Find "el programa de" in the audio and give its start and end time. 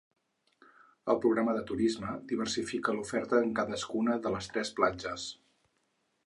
1.13-1.61